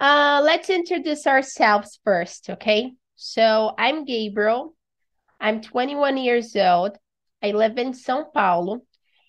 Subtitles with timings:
[0.00, 2.90] Uh, let's introduce ourselves first, okay?
[3.16, 4.74] So I'm Gabriel.
[5.38, 6.96] I'm 21 years old.
[7.42, 8.80] I live in São Paulo,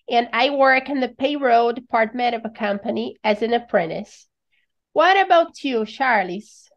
[0.10, 4.28] and I work in the payroll department of a company as an apprentice.
[4.94, 6.70] What about you, Charles?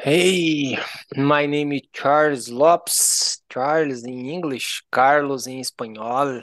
[0.00, 0.78] Hey,
[1.14, 3.42] my name is Charles Lopes.
[3.50, 6.40] Charles in English, Carlos in espanhol.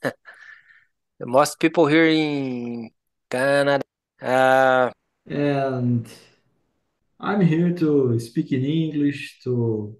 [1.20, 2.90] Most people here in
[3.28, 3.84] Canada.
[4.24, 4.90] Uh,
[5.26, 6.08] and
[7.20, 9.94] I'm here to speak in English to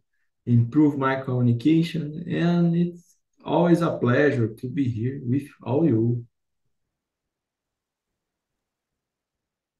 [0.46, 6.24] improve my communication, and it's always a pleasure to be here with all you.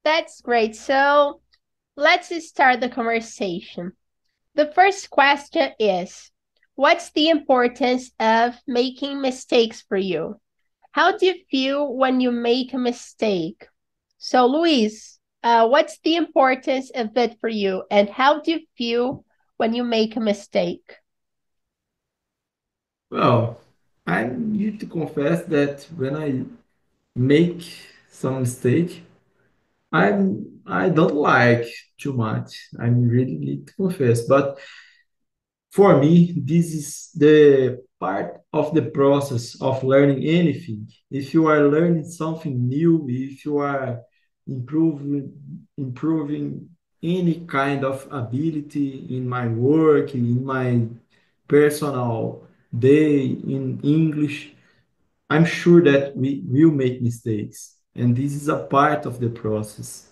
[0.04, 0.76] That's great.
[0.76, 1.40] So
[1.96, 3.92] let's start the conversation.
[4.54, 6.30] The first question is
[6.74, 10.38] What's the importance of making mistakes for you?
[10.92, 13.68] How do you feel when you make a mistake?
[14.24, 19.23] So, Luis, uh, what's the importance of it for you, and how do you feel
[19.59, 20.96] when you make a mistake?
[23.10, 23.60] Well,
[24.07, 26.45] I need to confess that when I
[27.15, 27.71] make
[28.10, 29.02] some mistake,
[29.93, 31.66] I'm I don't like
[31.98, 32.70] too much.
[32.80, 34.59] I really need to confess, but
[35.70, 40.88] for me, this is the part of the process of learning anything.
[41.10, 44.01] If you are learning something new, if you are
[44.46, 45.32] improving
[45.76, 46.68] improving
[47.02, 50.86] any kind of ability in my work, in my
[51.48, 54.54] personal day in English,
[55.28, 60.09] I'm sure that we will make mistakes, and this is a part of the process.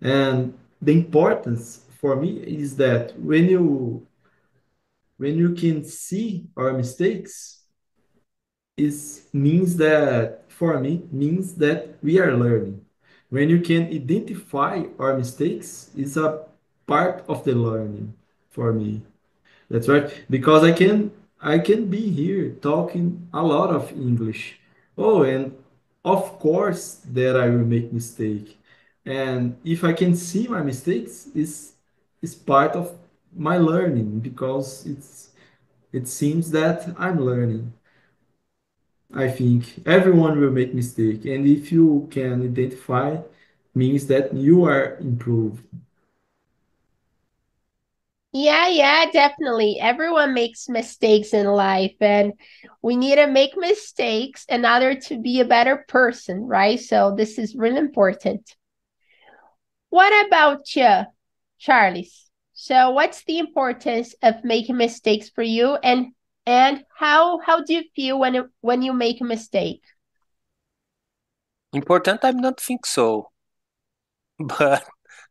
[0.00, 4.06] And the importance for me is that when you
[5.18, 7.60] when you can see our mistakes,
[8.80, 12.79] is means that for me means that we are learning.
[13.30, 16.46] When you can identify our mistakes, is a
[16.86, 18.14] part of the learning
[18.50, 19.02] for me.
[19.70, 20.10] That's right.
[20.28, 24.60] Because I can I can be here talking a lot of English.
[24.98, 25.54] Oh, and
[26.04, 28.58] of course that I will make mistake.
[29.06, 31.74] And if I can see my mistakes, is
[32.22, 32.98] is part of
[33.34, 35.30] my learning because it's
[35.92, 37.72] it seems that I'm learning.
[39.14, 43.18] I think everyone will make mistake, and if you can identify,
[43.74, 45.64] means that you are improved.
[48.32, 49.78] Yeah, yeah, definitely.
[49.80, 52.34] Everyone makes mistakes in life, and
[52.82, 56.78] we need to make mistakes in order to be a better person, right?
[56.78, 58.54] So, this is really important.
[59.90, 61.04] What about you,
[61.58, 62.30] Charles?
[62.52, 66.12] So, what's the importance of making mistakes for you, and
[66.46, 69.82] and how how do you feel when when you make a mistake?
[71.72, 73.30] important, I don't think so,
[74.38, 74.84] but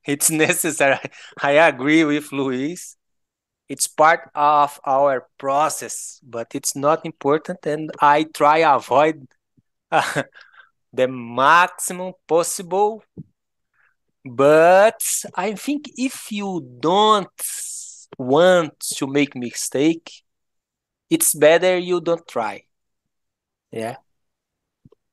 [0.05, 0.99] it's necessary.
[1.41, 2.95] I agree with Luis.
[3.67, 9.27] It's part of our process, but it's not important, and I try avoid
[9.91, 10.23] uh,
[10.93, 13.03] the maximum possible.
[14.25, 15.01] But
[15.35, 17.27] I think if you don't
[18.17, 20.23] want to make mistake,
[21.09, 22.63] it's better you don't try.
[23.71, 23.97] Yeah.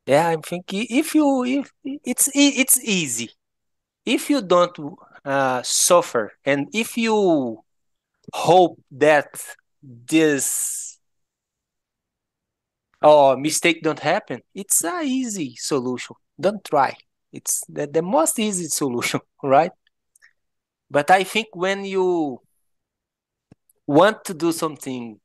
[0.07, 3.31] Yeah, I'm thinking if you if it's it's easy.
[4.07, 4.79] If you don't
[5.25, 7.63] uh, suffer and if you
[8.35, 9.29] hope that
[9.83, 10.99] this
[13.03, 16.17] oh mistake don't happen, it's a easy solution.
[16.41, 16.97] Don't try.
[17.33, 19.73] It's the, the most easy solution, right?
[20.91, 22.41] But I think when you
[23.87, 25.21] want to do something,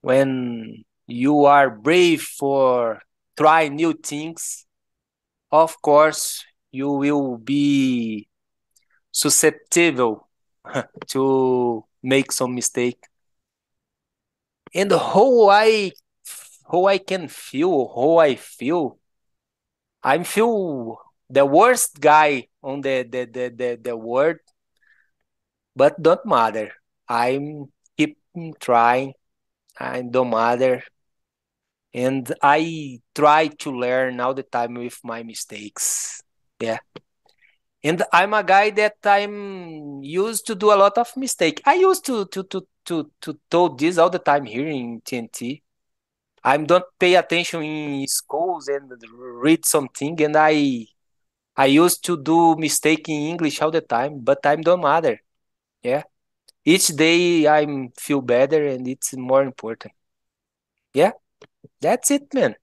[0.00, 3.00] when you are brave for
[3.36, 4.66] try new things,
[5.52, 8.28] of course, you will be
[9.12, 10.28] susceptible
[11.08, 13.02] to make some mistake.
[14.74, 15.92] And how I
[16.70, 18.98] how I can feel, how I feel,
[20.02, 20.98] I feel
[21.30, 24.38] the worst guy on the the the the, the world,
[25.76, 26.72] but don't matter.
[27.08, 28.18] I'm keep
[28.60, 29.14] trying.
[29.78, 30.82] I don't matter
[31.94, 36.22] and I try to learn all the time with my mistakes.
[36.60, 36.78] Yeah.
[37.82, 41.62] And I'm a guy that I'm used to do a lot of mistake.
[41.64, 45.62] I used to to to to to told this all the time here in TNT.
[46.42, 50.86] I don't pay attention in schools and read something, and I
[51.56, 55.20] I used to do mistake in English all the time, but I don't matter.
[55.82, 56.02] Yeah.
[56.72, 57.62] Each day I
[57.98, 59.94] feel better, and it's more important.
[60.92, 61.12] Yeah.
[61.80, 62.56] That's it, man.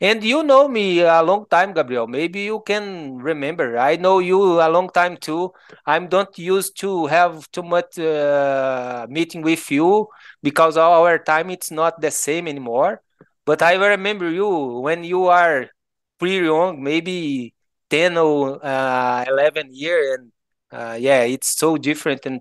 [0.00, 2.06] And you know me a long time, Gabriel.
[2.06, 3.78] Maybe you can remember.
[3.78, 5.52] I know you a long time too.
[5.86, 10.08] I don't used to have too much uh, meeting with you
[10.42, 13.02] because our time it's not the same anymore.
[13.46, 14.48] But I remember you
[14.80, 15.66] when you are
[16.18, 17.54] pretty young, maybe
[17.90, 20.14] 10 or uh, 11 year.
[20.16, 20.32] And
[20.72, 22.26] uh, yeah, it's so different.
[22.26, 22.40] And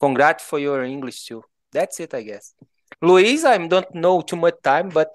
[0.00, 1.42] congrats for your English too.
[1.72, 2.54] That's it, I guess.
[3.02, 5.14] Luis, I don't know too much time, but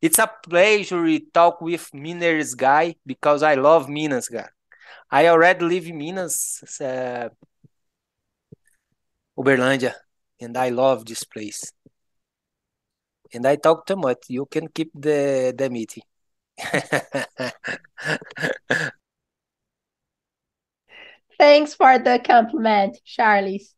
[0.00, 4.48] it's a pleasure to talk with Minas guy because I love Minas guy.
[5.10, 7.28] I already live in Minas, uh,
[9.36, 9.94] Uberlândia,
[10.40, 11.72] and I love this place.
[13.32, 14.18] And I talk too much.
[14.28, 16.02] You can keep the the meeting.
[21.38, 23.75] Thanks for the compliment, Charles.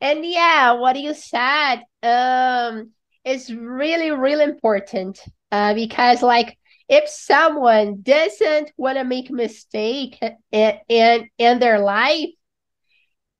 [0.00, 2.92] And yeah, what you said um
[3.24, 5.20] is really, really important
[5.52, 6.56] uh, because like
[6.88, 10.18] if someone doesn't want to make mistake
[10.50, 12.30] in, in, in their life,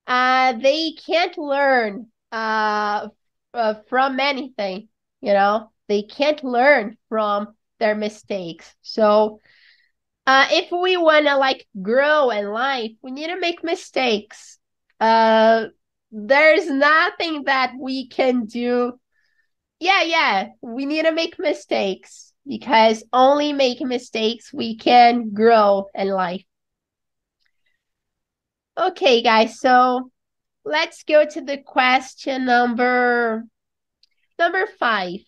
[0.06, 3.08] uh, they can't learn uh,
[3.54, 4.88] uh, from anything,
[5.20, 8.75] you know, they can't learn from their mistakes.
[8.82, 9.40] So
[10.26, 14.58] uh, if we want to like grow in life, we need to make mistakes.
[15.00, 15.66] Uh,
[16.10, 18.99] there's nothing that we can do
[19.81, 26.08] yeah, yeah, we need to make mistakes because only making mistakes we can grow in
[26.08, 26.43] life.
[28.76, 30.10] Okay, guys, so
[30.64, 33.44] let's go to the question number
[34.38, 35.20] number 5.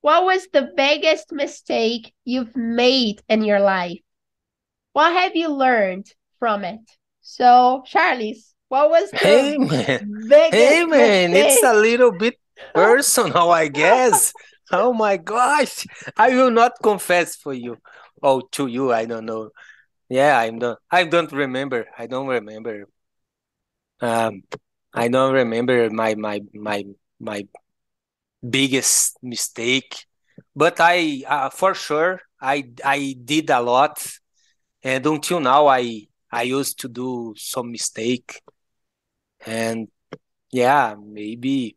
[0.00, 4.00] What was the biggest mistake you've made in your life?
[4.92, 6.80] What have you learned from it?
[7.20, 10.00] So, Charles, what was the hey man,
[10.50, 11.46] hey man, mistake?
[11.46, 12.38] it's a little bit
[12.74, 14.32] personal, I guess.
[14.72, 15.86] Oh my gosh,
[16.16, 17.76] I will not confess for you.
[18.22, 19.50] Oh, to you, I don't know.
[20.08, 20.78] Yeah, I'm not.
[20.90, 21.86] I don't remember.
[21.98, 22.86] I don't remember.
[24.00, 24.42] Um,
[24.94, 26.84] I don't remember my my my
[27.18, 27.46] my
[28.48, 30.06] biggest mistake,
[30.54, 34.00] but I uh, for sure I I did a lot,
[34.82, 38.40] and until now I I used to do some mistake,
[39.46, 39.88] and
[40.52, 41.76] yeah, maybe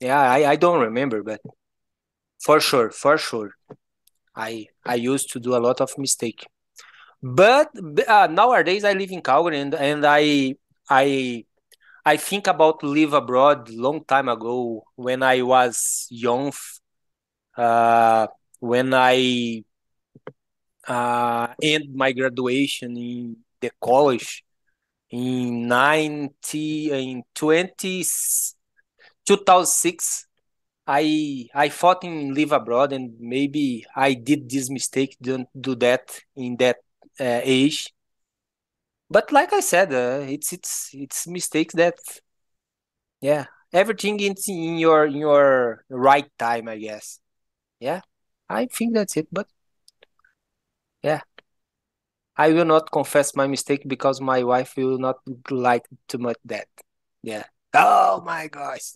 [0.00, 1.40] yeah, I, I don't remember, but
[2.42, 3.50] for sure, for sure,
[4.34, 6.46] I I used to do a lot of mistake.
[7.22, 7.70] But
[8.08, 10.56] uh, nowadays I live in Calgary and, and I
[10.88, 11.44] I
[12.04, 16.52] I think about live abroad long time ago when I was young.
[17.56, 18.26] Uh,
[18.60, 19.64] when I
[20.86, 24.44] uh, end my graduation in the college
[25.10, 28.04] in 90 in 20
[29.26, 30.26] 2006
[30.86, 36.20] I I thought in live abroad and maybe I did this mistake don't do that
[36.36, 36.78] in that
[37.20, 37.92] uh, age.
[39.10, 41.96] But like I said uh, it's it's it's mistakes that
[43.20, 47.20] yeah everything is in your in your right time I guess.
[47.80, 48.00] Yeah
[48.48, 49.48] I think that's it but
[51.02, 51.20] yeah
[52.40, 55.18] I will not confess my mistake because my wife will not
[55.50, 56.68] like too much that
[57.22, 57.44] yeah
[57.74, 58.92] Oh my gosh.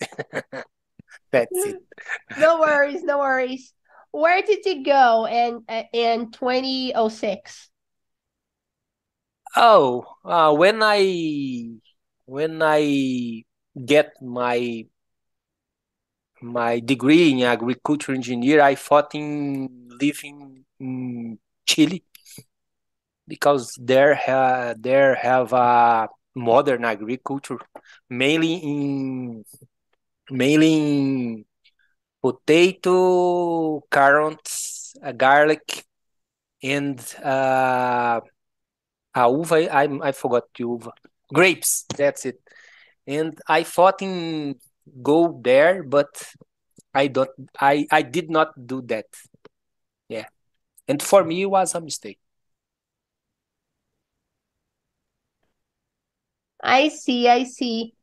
[1.31, 1.76] That's it.
[2.38, 3.73] no worries, no worries.
[4.11, 5.62] Where did you go in
[5.93, 7.70] in 2006?
[9.56, 11.71] Oh, uh, when I
[12.26, 13.45] when I
[13.85, 14.87] get my
[16.42, 22.02] my degree in agriculture engineer, I thought in living in Chile
[23.28, 27.59] because there ha, there have a modern agriculture,
[28.11, 29.45] mainly in
[30.31, 31.45] mainly in
[32.23, 35.85] potato, carrots, uh, garlic,
[36.62, 38.21] and uh,
[39.14, 39.75] a uva.
[39.75, 40.93] I I forgot the uva.
[41.33, 41.85] Grapes.
[41.97, 42.40] That's it.
[43.07, 44.57] And I thought in
[45.02, 46.09] go there, but
[46.95, 47.31] I don't.
[47.61, 49.07] I I did not do that.
[50.09, 50.26] Yeah,
[50.88, 52.19] and for me it was a mistake.
[56.64, 57.94] I see, I see.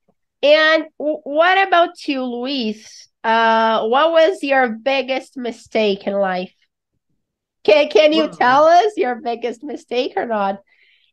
[0.44, 3.10] And what about you, Luis?
[3.24, 6.54] Uh, what was your biggest mistake in life?
[7.64, 10.62] Can Can you tell us your biggest mistake or not?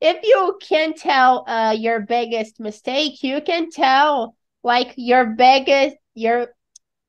[0.00, 6.54] If you can tell uh your biggest mistake, you can tell like your biggest your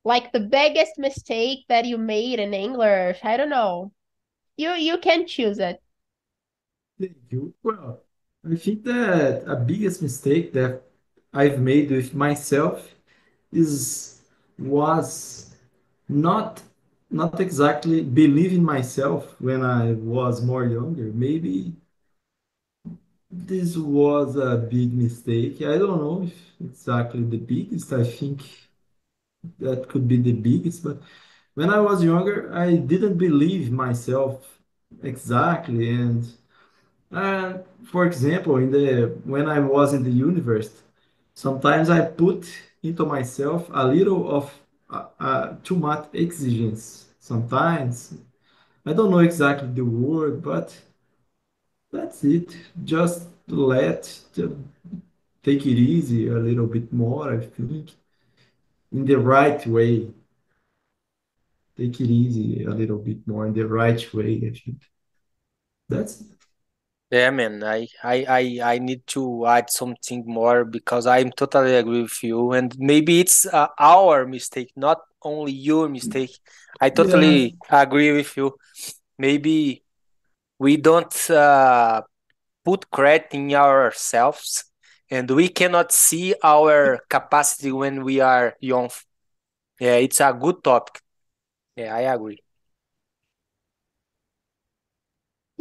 [0.04, 3.18] like the biggest mistake that you made in English.
[3.22, 3.92] I don't know.
[4.56, 5.80] You you can choose it.
[6.98, 7.54] Thank you.
[7.62, 8.02] Well,
[8.44, 10.82] I think that a biggest mistake that
[11.32, 12.94] I've made with myself
[13.52, 14.22] is
[14.58, 15.54] was
[16.08, 16.62] not
[17.10, 21.12] not exactly believing myself when I was more younger.
[21.12, 21.74] Maybe
[23.30, 25.56] this was a big mistake.
[25.62, 27.92] I don't know if exactly the biggest.
[27.92, 28.42] I think
[29.58, 31.00] that could be the biggest, but
[31.54, 34.60] when I was younger, I didn't believe myself
[35.02, 35.90] exactly.
[35.90, 36.26] And
[37.12, 40.78] uh, for example, in the when I was in the university,
[41.34, 42.46] sometimes I put
[42.82, 44.52] into myself a little of
[44.90, 47.06] uh, uh, too much exigence.
[47.18, 48.14] Sometimes
[48.86, 50.76] I don't know exactly the word, but
[51.92, 52.56] that's it.
[52.84, 54.02] Just let
[55.42, 57.90] take it easy a little bit more, I think,
[58.92, 60.12] in the right way.
[61.76, 64.82] Take it easy a little bit more in the right way, I think.
[65.88, 66.24] That's
[67.10, 72.02] Yeah, man, I, I, I, I need to add something more because I'm totally agree
[72.02, 76.38] with you, and maybe it's uh, our mistake, not only your mistake.
[76.80, 78.54] I totally agree with you.
[79.18, 79.84] Maybe
[80.58, 82.02] we don't uh,
[82.64, 84.64] put credit in ourselves,
[85.10, 88.90] and we cannot see our capacity when we are young.
[89.80, 91.02] Yeah, it's a good topic.
[91.76, 92.40] Yeah, I agree.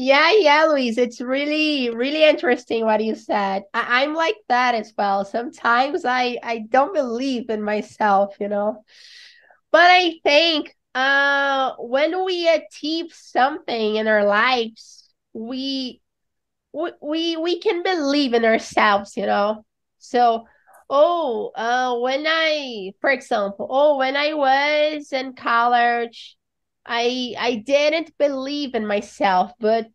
[0.02, 3.64] Yeah, yeah, Luis, it's really, really interesting what you said.
[3.74, 5.26] I- I'm like that as well.
[5.26, 8.86] Sometimes I I don't believe in myself, you know.
[9.72, 16.02] But I think uh when we achieve something in our lives, we
[16.74, 19.66] we we, we can believe in ourselves, you know.
[20.00, 20.48] So,
[20.90, 26.38] oh, uh when I, for example, oh, when I was in college,
[26.90, 29.86] I I didn't believe in myself, but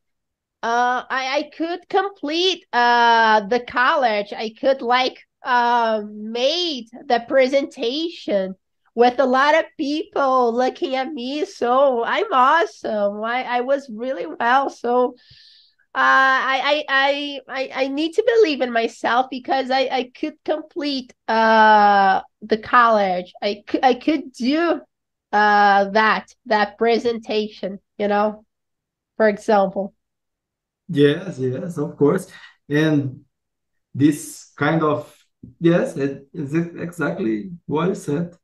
[0.63, 4.33] uh I, I could complete uh the college.
[4.33, 8.57] I could like uh made the presentation
[8.95, 11.45] with a lot of people looking at me.
[11.45, 13.23] So I'm awesome.
[13.25, 14.71] I, I was really well.
[14.71, 15.17] So
[15.97, 21.13] uh I, I I I need to believe in myself because I, I could complete
[21.29, 23.33] uh the college.
[23.43, 24.81] I I could do
[25.35, 28.45] uh that that presentation, you know,
[29.17, 29.95] for example.
[30.89, 32.31] yes, yes, of course.
[32.69, 33.25] And
[33.95, 35.15] this kind of
[35.61, 38.37] yes, it is exactly what you said.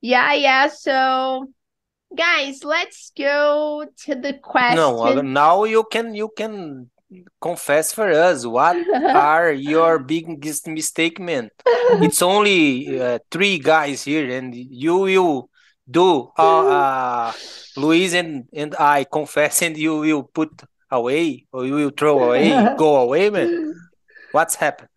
[0.00, 0.68] Yeah, yeah.
[0.68, 1.52] So,
[2.16, 4.76] guys, let's go to the question.
[4.76, 6.90] No, now you can you can
[7.40, 11.50] confess for us what are your biggest mistake, man.
[12.02, 15.50] It's only uh, three guys here, and you will
[15.90, 17.32] do uh, uh
[17.76, 22.50] Luis and and I confess, and you will put away or you will throw away,
[22.76, 23.74] go away, man.
[24.32, 24.88] What's happened?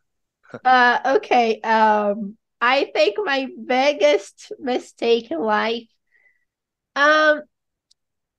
[0.66, 1.62] uh, okay.
[1.62, 5.88] Um, I think my biggest mistake in life,
[6.96, 7.42] um,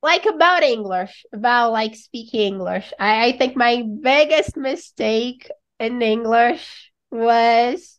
[0.05, 2.93] like about English, about like speaking English.
[3.01, 7.99] I, I think my biggest mistake in English was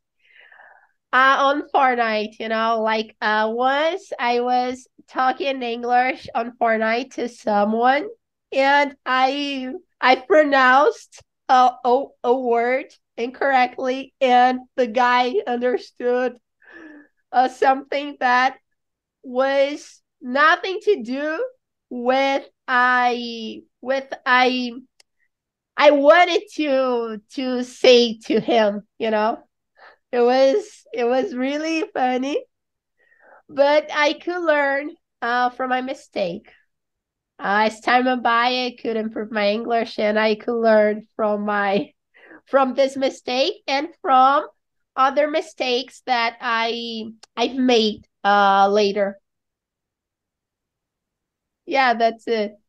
[1.12, 7.16] uh, on Fortnite, you know, like uh, once I was talking in English on Fortnite
[7.16, 8.08] to someone,
[8.52, 16.38] and I I pronounced a, a, a word incorrectly, and the guy understood
[17.32, 18.58] uh, something that
[19.24, 21.44] was nothing to do
[21.96, 24.74] with I with I
[25.78, 29.40] I wanted to to say to him, you know.
[30.12, 32.44] It was it was really funny,
[33.50, 36.50] but I could learn uh, from my mistake.
[37.40, 41.46] Uh, as time went by, I could improve my English, and I could learn from
[41.46, 41.92] my
[42.48, 44.48] from this mistake and from
[44.96, 49.20] other mistakes that I I've made uh, later.
[51.66, 52.60] Yeah, that's it.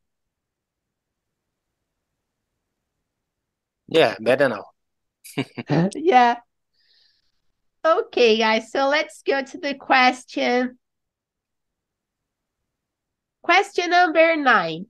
[3.88, 4.64] Yeah, better now.
[5.94, 6.36] yeah.
[7.84, 8.72] Okay, guys.
[8.72, 10.78] So let's go to the question.
[13.42, 14.86] Question number nine.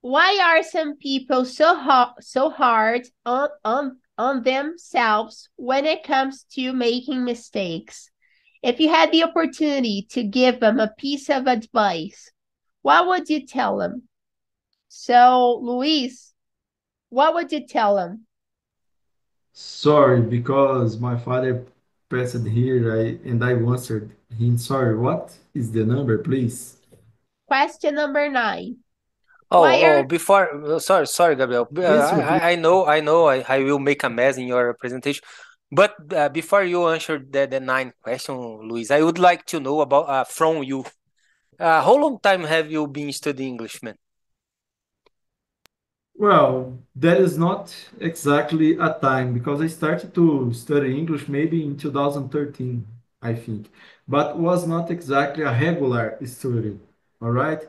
[0.00, 6.44] Why are some people so hard so hard on, on on themselves when it comes
[6.52, 8.10] to making mistakes?
[8.62, 12.30] If you had the opportunity to give them a piece of advice,
[12.86, 14.06] what would you tell them?
[14.86, 16.32] So, Luis,
[17.08, 18.26] what would you tell him?
[19.52, 21.66] Sorry, because my father
[22.08, 24.56] pressed here, I and I answered him.
[24.56, 26.78] Sorry, what is the number, please?
[27.48, 28.76] Question number nine.
[29.50, 31.66] Oh, Why oh, are before, sorry, sorry, Gabriel.
[31.76, 32.38] Uh, I.
[32.38, 35.26] I I know, I know, I, I will make a mess in your presentation.
[35.72, 38.36] But uh, before you answer the, the nine question,
[38.70, 40.86] Luis, I would like to know about uh, from you.
[41.58, 43.96] Uh, how long time have you been studying English, man?
[46.18, 51.76] Well, that is not exactly a time because I started to study English maybe in
[51.76, 52.86] 2013,
[53.22, 53.70] I think,
[54.08, 56.80] but was not exactly a regular study.
[57.20, 57.62] All right.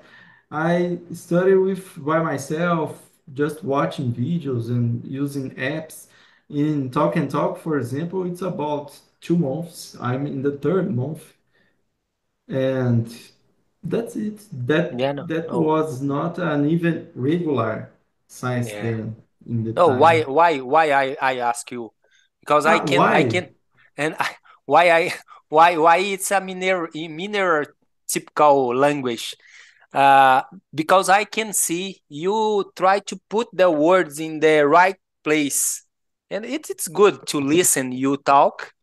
[0.50, 6.08] I study with by myself, just watching videos and using apps.
[6.50, 9.98] In Talk and Talk, for example, it's about two months.
[10.00, 11.34] I'm in the third month,
[12.48, 13.08] and
[13.90, 14.40] that's it.
[14.68, 15.28] That Yeah, no.
[15.28, 17.92] that Oh, was not an even regular
[18.28, 18.98] science yeah.
[19.46, 20.24] in the No, why, time.
[20.24, 21.92] why, why I, I ask you?
[22.42, 23.24] Because I Ah, can, I why?
[23.24, 23.50] can,
[23.98, 24.32] and I,
[24.66, 25.14] why I,
[25.50, 27.66] why, why it's a Mineiro, Mineiro
[28.08, 29.36] typical language.
[29.94, 35.86] Uh, because I can see you try to put the words in the right place,
[36.30, 38.74] and it, it's good to listen you talk.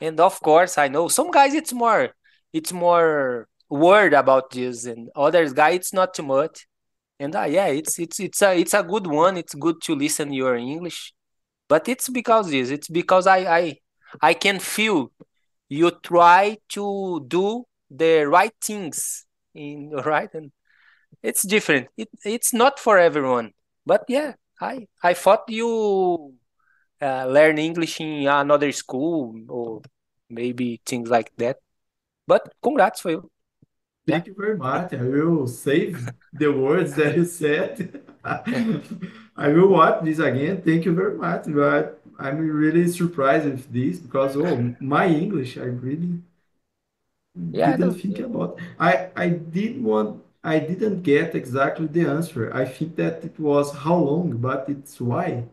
[0.00, 2.10] And of course, I know some guys it's more,
[2.52, 6.66] it's more word about this, and others guy it's not too much.
[7.20, 9.36] And uh, yeah, it's it's it's a it's a good one.
[9.36, 11.12] It's good to listen your English,
[11.68, 12.70] but it's because this.
[12.70, 13.76] It's because I I
[14.22, 15.12] I can feel
[15.68, 20.52] you try to do the right things in right, and
[21.22, 21.88] it's different.
[21.96, 23.52] It it's not for everyone.
[23.86, 26.34] But yeah, I I thought you
[27.00, 29.82] uh, learn English in another school or
[30.30, 31.58] maybe things like that.
[32.26, 33.30] But congrats for you.
[34.08, 34.94] Thank you very much.
[34.94, 38.02] I will save the words that you said.
[38.24, 40.62] I will watch this again.
[40.62, 41.44] Thank you very much.
[41.46, 46.20] But I'm really surprised with this because oh, my English, I really
[47.52, 47.76] yeah.
[47.76, 48.58] didn't think about.
[48.80, 50.24] I I didn't want.
[50.42, 52.50] I didn't get exactly the answer.
[52.54, 55.44] I think that it was how long, but it's why.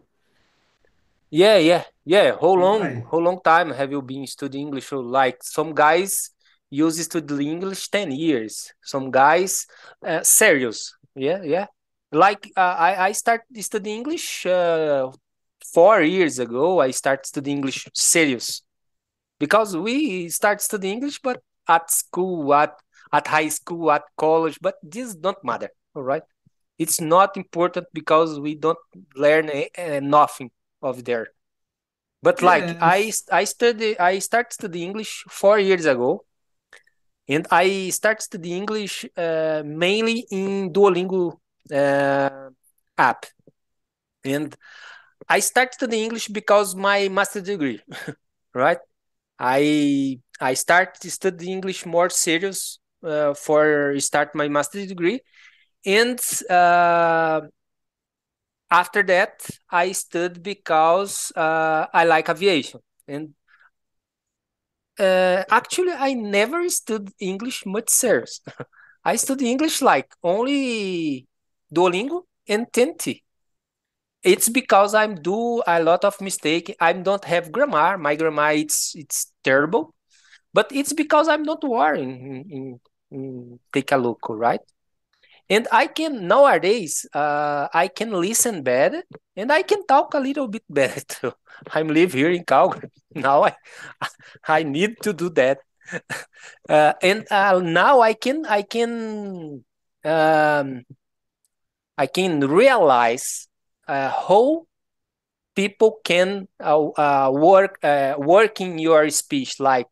[1.29, 2.37] Yeah, yeah, yeah.
[2.39, 3.03] How long, Why?
[3.11, 4.91] how long time have you been studying English?
[4.91, 6.31] Like some guys
[6.75, 8.73] use study English 10 years.
[8.83, 9.67] Some guys,
[10.05, 10.95] uh, serious.
[11.15, 11.67] Yeah, yeah.
[12.11, 15.11] Like uh, I, I started studying English uh,
[15.73, 16.79] four years ago.
[16.79, 18.61] I started studying English serious
[19.39, 22.73] because we start studying English, but at school, at
[23.11, 24.57] at high school, at college.
[24.61, 25.69] But this don't matter.
[25.95, 26.23] All right.
[26.77, 28.77] It's not important because we don't
[29.15, 31.27] learn uh, nothing of there.
[32.21, 36.25] But like I I study I started study English four years ago,
[37.27, 41.39] and I started the English uh, mainly in Duolingo
[41.71, 42.49] uh,
[42.97, 43.25] app.
[44.23, 44.55] And
[45.29, 47.81] I started the English because my master degree,
[48.53, 48.79] right?
[49.39, 55.21] I I started study English more serious uh, for start my master degree,
[55.85, 57.41] and uh,
[58.71, 63.33] after that I studied because uh, I like aviation and
[64.99, 68.41] Uh, actually, I never studied English much serious.
[69.03, 71.27] I study English like only
[71.73, 73.21] Duolingo and Tenti.
[74.23, 76.75] It's because I'm do a lot of mistake.
[76.79, 77.97] I don't have grammar.
[77.97, 79.93] My grammar it's it's terrible,
[80.53, 82.11] but it's because I'm not worrying.
[82.11, 82.81] In, in,
[83.11, 84.61] in take a look, right?
[85.49, 89.03] And I can nowadays, uh, I can listen better
[89.35, 91.33] and I can talk a little bit better too.
[91.71, 93.43] I'm live here in Calgary now.
[93.43, 93.53] I
[94.47, 95.59] I need to do that,
[96.69, 99.63] uh, and uh, now I can I can
[100.03, 100.83] um,
[101.97, 103.47] I can realize
[103.87, 104.67] uh, how
[105.55, 109.59] people can uh, uh, work uh, work in your speech.
[109.59, 109.87] Like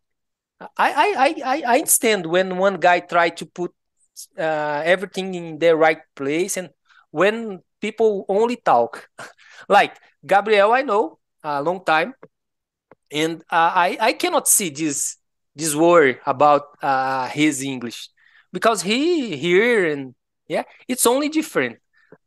[0.60, 3.72] I I I I understand when one guy tried to put
[4.38, 6.70] uh, everything in the right place and
[7.12, 9.10] when people only talk.
[9.70, 9.96] Like
[10.26, 12.14] gabriel i know a long time
[13.12, 15.18] and uh, i i cannot see this
[15.56, 18.10] this worry about uh, his english
[18.52, 20.16] because he here and
[20.48, 21.78] yeah it's only different.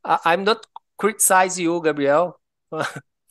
[0.04, 2.40] Uh, i'm not criticize you gabriel.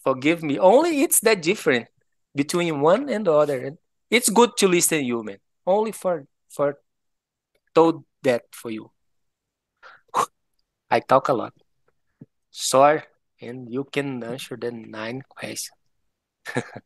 [0.04, 0.60] Forgive me.
[0.60, 1.88] Only it's that different
[2.36, 3.58] between one and the other.
[3.58, 3.78] And
[4.12, 5.38] it's good to listen you man.
[5.66, 6.78] Only for for
[7.76, 8.92] told that for you
[10.90, 11.54] I talk a lot.
[12.52, 13.04] Sorry,
[13.42, 15.78] and you can answer the nine questions.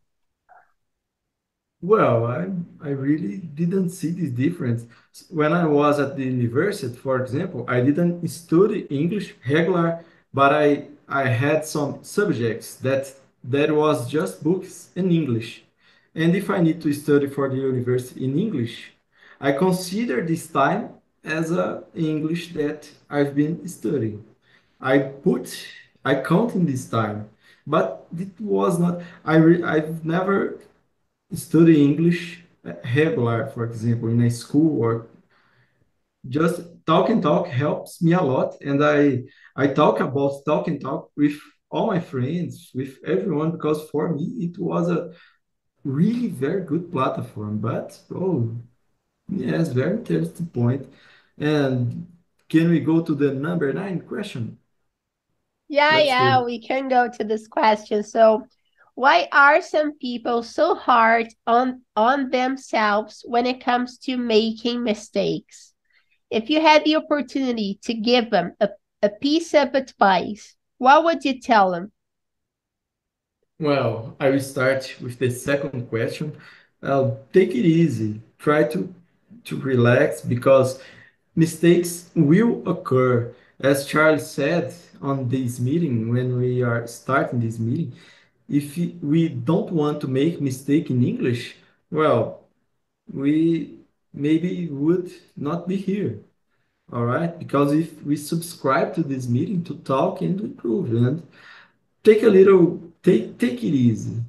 [1.81, 2.49] Well, I
[2.81, 4.85] I really didn't see this difference.
[5.29, 10.87] When I was at the university, for example, I didn't study English regular, but I
[11.07, 13.13] I had some subjects that
[13.45, 15.63] that was just books in English.
[16.15, 18.91] And if I need to study for the university in English,
[19.39, 20.89] I consider this time
[21.23, 24.23] as a English that I've been studying.
[24.81, 25.45] I put
[26.05, 27.29] I count in this time,
[27.67, 29.01] but it was not.
[29.25, 30.59] I re, I've never
[31.33, 35.07] studied English uh, regular, for example, in a school or
[36.27, 38.55] just talk and talk helps me a lot.
[38.61, 39.23] And I
[39.55, 41.37] I talk about talk and talk with
[41.71, 45.11] all my friends, with everyone, because for me it was a
[45.83, 47.59] really very good platform.
[47.59, 48.57] But oh
[49.31, 50.87] yes, very interesting point.
[51.37, 52.07] And
[52.49, 54.57] can we go to the number nine question?
[55.67, 56.43] Yeah, Let's yeah, go.
[56.43, 58.03] we can go to this question.
[58.03, 58.45] So,
[58.95, 65.73] why are some people so hard on on themselves when it comes to making mistakes?
[66.31, 68.69] If you had the opportunity to give them a,
[69.03, 71.91] a piece of advice, what would you tell them?
[73.59, 76.37] Well, I will start with the second question.
[76.81, 78.21] Uh, take it easy.
[78.37, 78.93] Try to
[79.45, 80.81] to relax because
[81.35, 83.33] mistakes will occur.
[83.59, 87.93] As Charles said on this meeting, when we are starting this meeting,
[88.47, 91.55] if we don't want to make mistake in English,
[91.91, 92.41] well,
[93.11, 93.79] we
[94.13, 96.19] maybe would not be here.
[96.91, 97.37] All right?
[97.37, 101.21] Because if we subscribe to this meeting to talk and improve and
[102.03, 104.23] take a little, take take it easy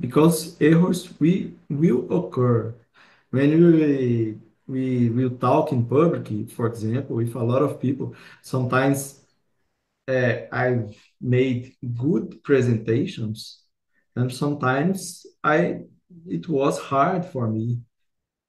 [0.00, 2.74] because errors we will occur
[3.30, 8.14] when we we will talk in public, for example, with a lot of people.
[8.42, 9.20] Sometimes
[10.08, 13.62] uh, I've made good presentations,
[14.14, 15.80] and sometimes I
[16.26, 17.80] it was hard for me.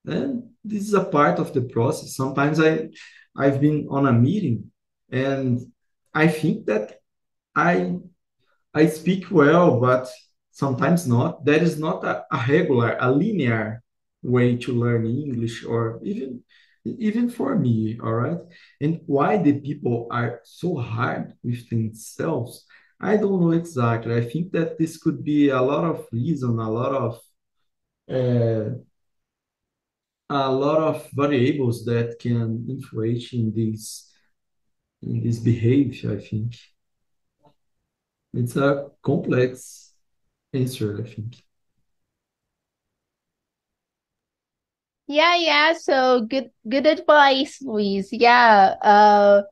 [0.06, 2.15] And this is a part of the process.
[2.15, 2.89] Sometimes I
[3.36, 4.71] I've been on a meeting
[5.12, 5.60] and
[6.13, 6.99] I think that
[7.56, 7.97] I
[8.73, 10.08] I speak well, but
[10.51, 11.45] sometimes not.
[11.45, 13.82] That is not a, a regular, a linear
[14.28, 16.44] way to learn English, or even
[16.86, 18.40] even for me, all right?
[18.80, 22.66] And why the people are so hard with themselves,
[23.00, 24.16] I don't know exactly.
[24.16, 27.20] I think that this could be a lot of reason, a lot of
[28.10, 28.70] uh,
[30.30, 34.12] a lot of variables that can influence in this
[35.02, 36.56] in this behavior, I think.
[38.34, 39.94] It's a complex
[40.54, 41.36] answer, I think.
[45.08, 45.74] Yeah, yeah.
[45.74, 48.10] So good, good advice, Luis.
[48.12, 48.76] Yeah.
[48.82, 49.43] Uh,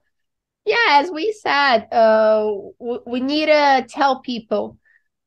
[0.65, 0.77] yeah.
[0.89, 4.77] As we said, uh, we need to tell people,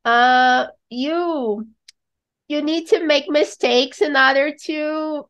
[0.05, 1.69] uh, you
[2.49, 5.29] you need to make mistakes in order to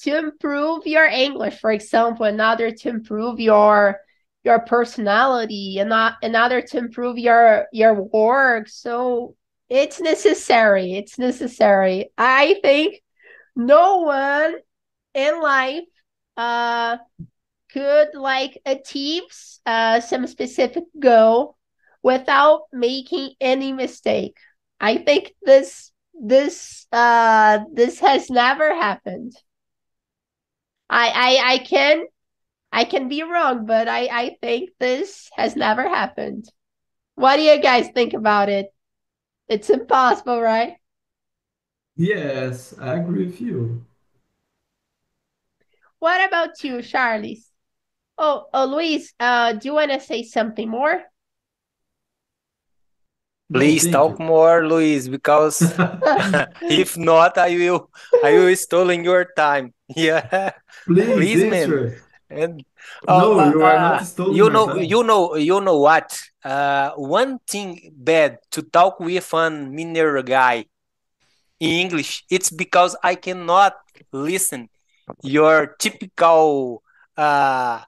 [0.00, 4.00] to improve your English, for example, in order to improve your
[4.44, 8.68] your personality and not in order to improve your your work.
[8.68, 9.36] So
[9.68, 10.94] it's necessary.
[10.94, 12.10] It's necessary.
[12.18, 13.02] I think
[13.56, 14.56] no one
[15.14, 15.84] in life
[16.36, 16.98] uh
[17.72, 19.24] could like achieve
[19.66, 21.56] uh some specific goal
[22.02, 24.36] without making any mistake.
[24.80, 29.34] I think this this uh this has never happened.
[30.90, 32.04] I I I can
[32.72, 36.46] I can be wrong, but I I think this has never happened.
[37.16, 38.74] What do you guys think about it?
[39.48, 40.76] It's impossible, right?
[41.96, 43.84] Yes, I agree with you.
[45.98, 47.42] What about you, Charlie?
[48.18, 51.02] Oh, oh, Luis, uh, do you want to say something more?
[53.48, 54.18] No, Please thank talk you.
[54.18, 55.72] more, Luis, because
[56.68, 57.90] if not, I will
[58.22, 59.72] I will stealing your time.
[59.96, 60.52] Yeah,
[60.86, 61.68] Please please, man.
[61.68, 62.02] answer.
[62.28, 62.64] And
[63.08, 64.78] No, uh, you are uh, not stealing you my know, time.
[64.78, 66.18] you know, you know what?
[66.44, 70.66] Uh, one thing bad to talk with an Mineiro guy
[71.60, 73.74] in English, it's because I cannot
[74.12, 74.68] listen
[75.22, 76.82] your typical
[77.16, 77.80] uh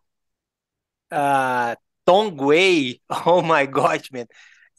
[1.11, 1.74] uh
[2.07, 3.00] tongue way.
[3.26, 4.26] Oh my gosh, man.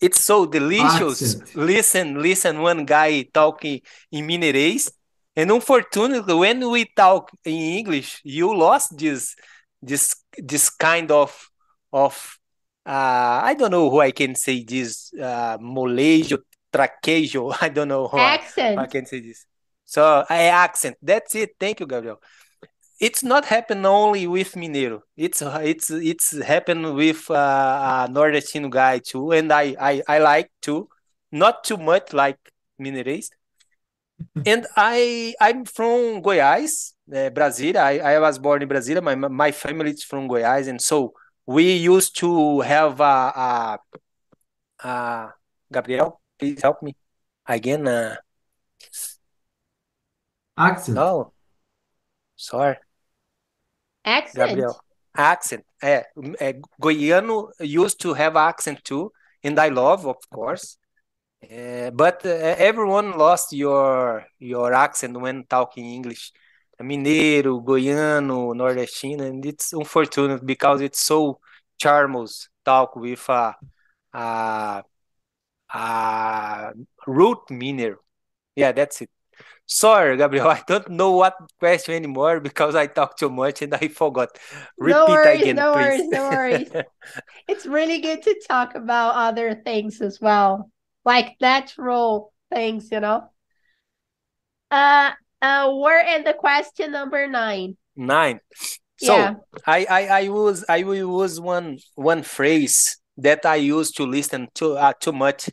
[0.01, 1.21] It's so delicious.
[1.21, 1.55] Accent.
[1.55, 4.91] Listen, listen, one guy talking in Mineirês.
[5.35, 9.35] And unfortunately, when we talk in English, you lost this
[9.81, 11.49] this this kind of
[11.93, 12.37] of
[12.85, 16.39] uh I don't know who I can say this uh molejo,
[16.71, 17.55] traquejo.
[17.61, 18.41] I don't know how I,
[18.77, 19.45] I can say this.
[19.85, 20.97] So I accent.
[21.01, 21.55] That's it.
[21.59, 22.19] Thank you, Gabriel
[22.99, 25.01] it's not happen only with Mineiro.
[25.15, 30.51] It's it's it's happened with uh, a nordestino guy too, and I, I I like
[30.61, 30.89] too,
[31.31, 32.37] not too much like
[32.79, 33.29] Mineirês.
[34.45, 37.77] and I I'm from Goiás, uh, Brasília.
[37.77, 39.01] I, I was born in Brasília.
[39.01, 41.13] My my family is from Goiás, and so
[41.45, 43.79] we used to have a,
[44.83, 45.33] a, a
[45.71, 46.19] Gabriel.
[46.39, 46.95] Please help me
[47.45, 47.87] again.
[47.87, 48.15] Uh,
[50.57, 50.97] Accent.
[50.97, 51.33] oh,
[52.35, 52.77] sorry.
[54.05, 54.47] Accent.
[54.47, 54.75] Gabriel.
[55.15, 55.65] Accent.
[55.81, 56.05] É,
[56.39, 59.11] é, goiano used to have accent too,
[59.43, 60.77] and I love, of course.
[61.43, 66.31] Uh, but uh, everyone lost your your accent when talking English.
[66.81, 71.39] Mineiro, Goiano, Nordestino, and it's unfortunate because it's so
[71.77, 73.55] charmless talk with a,
[74.13, 74.83] a,
[75.73, 76.71] a
[77.07, 77.97] root Mineiro.
[78.55, 79.09] Yeah, that's it.
[79.65, 83.87] Sorry, Gabriel, I don't know what question anymore because I talked too much and I
[83.87, 84.29] forgot.
[84.79, 85.85] Repeat no worries, again, no please.
[85.85, 86.69] worries, no worries.
[87.47, 90.71] it's really good to talk about other things as well,
[91.05, 93.29] like natural things, you know.
[94.71, 97.77] Uh, uh, we're in the question number nine.
[97.95, 98.39] Nine.
[98.97, 99.35] So Yeah.
[99.65, 104.47] I, I I use I will use one one phrase that I use to listen
[104.55, 105.49] to uh, too much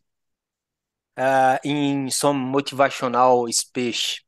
[1.17, 4.23] uh, in some motivational speech.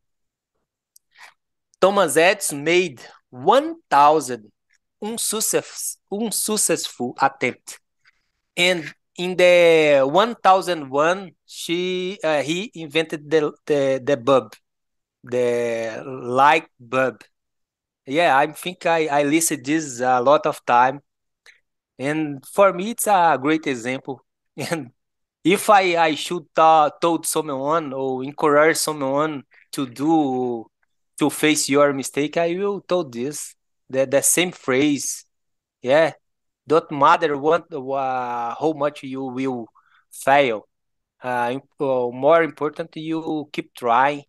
[1.81, 4.51] Thomas Edison made 1,000
[5.03, 7.79] unsuccess, unsuccessful attempt,
[8.57, 14.55] and in the 1001 she uh, he invented the, the the bulb,
[15.25, 17.23] the light bulb.
[18.07, 21.03] Yeah, I think I I listed this a lot of time,
[21.99, 24.25] and for me it's a great example.
[24.71, 24.91] And
[25.53, 30.67] if I I should ta told someone or encourage someone to do
[31.19, 33.55] to face your mistake, I will told this
[33.89, 35.25] the the same phrase.
[35.83, 36.13] Yeah,
[36.67, 39.67] don't matter what uh, how much you will
[40.11, 40.69] fail.
[41.23, 44.25] Uh, uh, more important, you keep trying.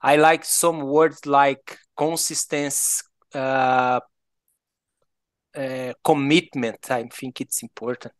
[0.00, 3.02] I like some words like consistency,
[3.34, 4.00] uh,
[5.56, 6.90] uh, commitment.
[6.90, 8.14] I think it's important.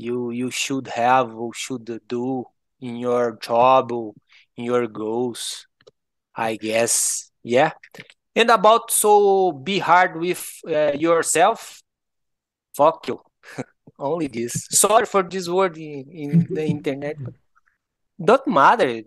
[0.00, 2.44] You you should have or should do
[2.80, 4.14] in your job or
[4.56, 5.66] in your goals.
[6.34, 7.30] I guess.
[7.42, 7.72] Yeah.
[8.34, 11.82] And about so be hard with uh, yourself.
[12.74, 13.20] Fuck you.
[13.98, 14.66] Only this.
[14.70, 17.16] Sorry for this word in, in the internet,
[18.22, 19.02] don't matter.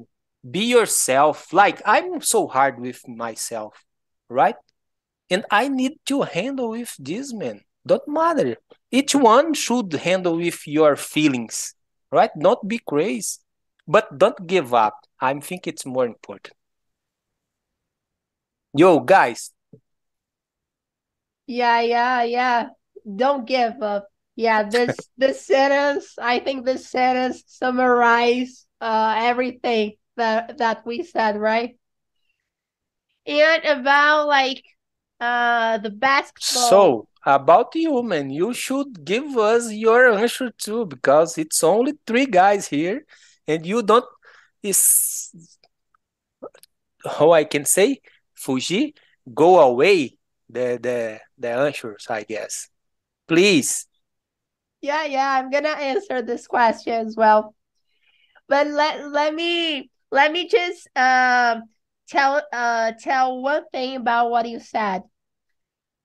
[0.50, 1.54] Be yourself.
[1.54, 3.84] Like I'm so hard with myself,
[4.30, 4.56] right?
[5.30, 7.62] And I need to handle with this, man.
[7.88, 8.58] Don't matter.
[8.94, 11.76] Each one should handle with your feelings,
[12.12, 12.32] right?
[12.38, 13.40] Not be crazy,
[13.88, 14.96] but don't give up.
[15.20, 16.56] I think it's more important.
[18.74, 19.52] Yo, guys,
[21.48, 22.70] Yeah, yeah, yeah.
[23.04, 24.08] Don't give up.
[24.36, 31.38] Yeah, this this sentence, I think this sentence summarize uh everything that that we said,
[31.38, 31.78] right?
[33.26, 34.64] And about like
[35.20, 36.70] uh the basketball.
[36.70, 42.26] so about you, man, you should give us your answer too, because it's only three
[42.26, 43.06] guys here,
[43.48, 44.06] and you don't
[44.62, 45.32] is
[47.06, 48.02] how I can say,
[48.34, 48.96] Fuji,
[49.34, 50.18] go away
[50.50, 52.70] the the the answers, I guess.
[53.28, 53.88] Please.
[54.82, 57.56] Yeah, yeah, I'm gonna answer this question as well.
[58.48, 61.64] But let let me let me just um
[62.10, 65.04] tell uh tell one thing about what you said.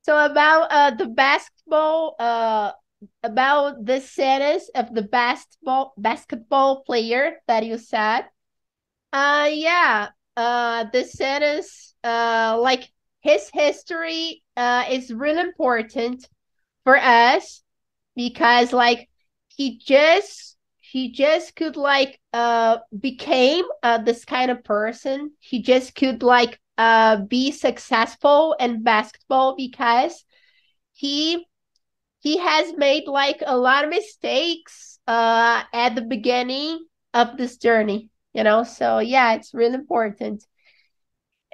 [0.09, 2.73] So about uh the basketball uh
[3.23, 8.25] about the status of the basketball basketball player that you said.
[9.13, 12.91] Uh yeah, uh the status uh like
[13.21, 16.27] his history uh is really important
[16.85, 17.63] for us
[18.17, 19.11] because like
[19.49, 25.95] he just he just could like uh became uh this kind of person he just
[25.95, 30.25] could like uh be successful in basketball because
[30.95, 31.47] he
[32.21, 38.11] he has made like a lot of mistakes uh at the beginning of this journey
[38.35, 38.63] you know?
[38.63, 40.45] So yeah it's really important.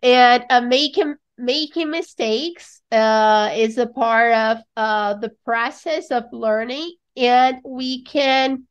[0.02, 6.92] And uh, making making mistakes uh, is a part of uh, the process of learning
[7.16, 8.66] and we can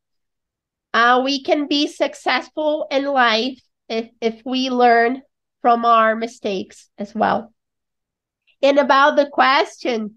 [0.93, 5.21] uh, we can be successful in life if, if we learn
[5.63, 7.53] from our mistakes as well
[8.61, 10.15] and about the question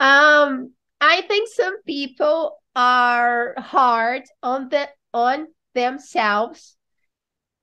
[0.00, 6.76] um i think some people are hard on the on themselves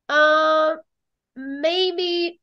[0.10, 0.78] um
[1.36, 2.40] maybe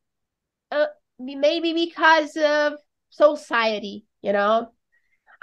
[0.71, 0.87] uh,
[1.19, 2.75] maybe because of
[3.11, 4.73] society, you know.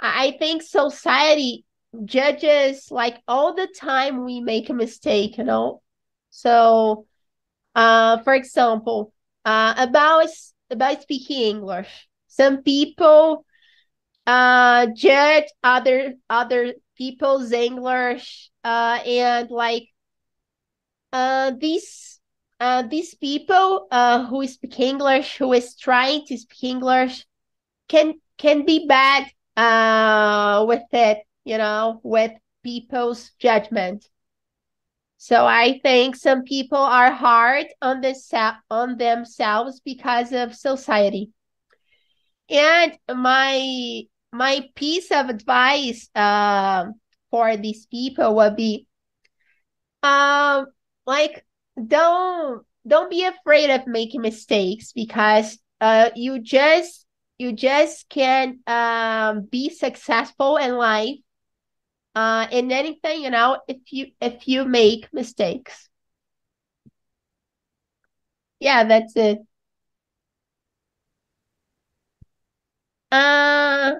[0.00, 1.64] I think society
[2.04, 5.82] judges like all the time we make a mistake, you know.
[6.30, 7.06] So,
[7.78, 9.12] uh, for example,
[9.44, 10.26] uh, about
[10.70, 13.44] about speaking English, some people
[14.26, 19.88] uh judge other other people's English, uh, and like
[21.12, 22.20] uh these
[22.60, 27.26] uh these people uh who speak English, who is trying to speak English,
[27.88, 29.24] can can be bad
[29.56, 32.32] uh with it, you know, with
[32.64, 34.04] people's judgment.
[35.18, 38.32] So I think some people are hard on this
[38.70, 41.32] on themselves because of society.
[42.48, 44.02] And my
[44.32, 46.86] my piece of advice uh,
[47.30, 48.86] for these people would be
[50.02, 50.66] um
[51.06, 51.44] like
[51.86, 57.06] don't don't be afraid of making mistakes because uh you just
[57.38, 61.16] you just can um be successful in life
[62.18, 65.88] uh in anything you know if you if you make mistakes.
[68.60, 69.38] Yeah that's it.
[73.10, 73.92] Uh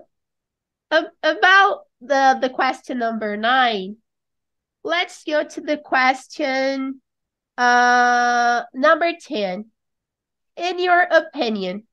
[1.23, 3.97] about the the question number nine.
[4.85, 7.01] Let's go to the question
[7.59, 9.67] uh number 10
[10.57, 11.87] in your opinion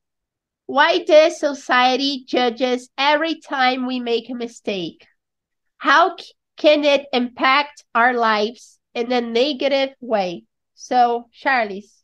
[0.68, 5.08] why does society judges every time we make a mistake
[5.86, 6.16] how
[6.58, 10.44] can it impact our lives in a negative way
[10.74, 12.04] so charles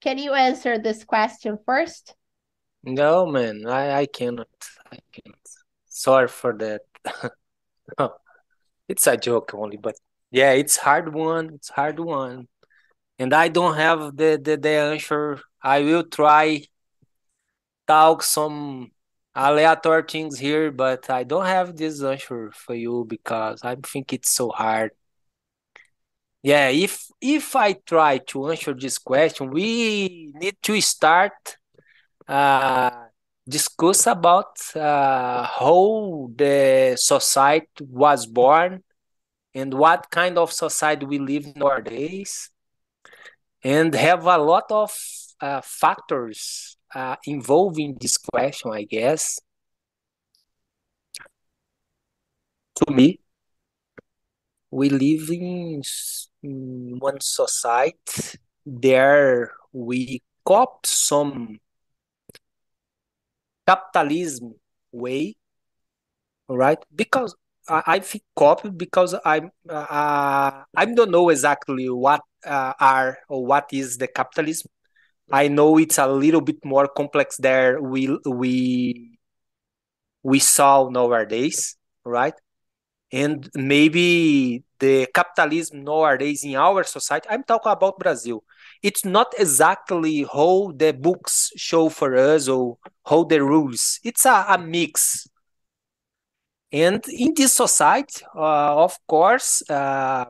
[0.00, 2.14] can you answer this question first
[2.82, 4.48] no man i i cannot
[4.90, 5.46] i cannot
[5.86, 6.82] sorry for that
[8.88, 9.94] it's a joke only, but
[10.30, 11.54] yeah, it's hard one.
[11.54, 12.48] It's hard one,
[13.18, 15.40] and I don't have the the, the answer.
[15.62, 16.64] I will try
[17.86, 18.90] talk some
[19.34, 24.30] aleatory things here, but I don't have this answer for you because I think it's
[24.30, 24.92] so hard.
[26.42, 31.56] Yeah, if if I try to answer this question, we need to start
[32.28, 32.90] uh
[33.48, 38.82] discuss about uh, how the society was born
[39.54, 42.50] and what kind of society we live nowadays
[43.62, 44.96] and have a lot of
[45.40, 49.40] uh, factors uh, involving this question i guess
[52.74, 53.18] to me
[54.70, 55.82] we live in
[56.98, 61.58] one society there we cop some
[63.66, 64.54] capitalism
[64.92, 65.34] way,
[66.48, 66.78] right?
[66.94, 67.34] Because
[67.68, 73.44] I, I think copy because I'm uh, I don't know exactly what uh, are or
[73.46, 74.70] what is the capitalism.
[75.32, 77.80] I know it's a little bit more complex there.
[77.80, 79.18] We we
[80.22, 82.34] we saw nowadays, right?
[83.10, 87.28] And maybe the capitalism nowadays in our society.
[87.30, 88.44] I'm talking about Brazil
[88.82, 94.00] it's not exactly how the books show for us or how the rules.
[94.02, 95.28] It's a, a mix.
[96.72, 100.24] And in this society, uh, of course, uh,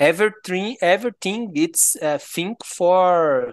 [0.00, 3.52] everything everything it's uh, think for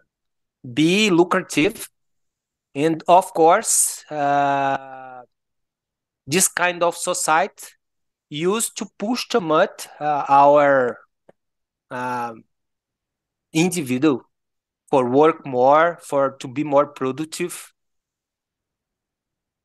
[0.74, 1.90] be lucrative,
[2.74, 5.22] and of course, uh,
[6.26, 7.68] this kind of society
[8.30, 10.98] used to push too much uh, our
[11.92, 12.44] um,
[13.54, 14.24] individual
[14.90, 17.74] for work more for to be more productive.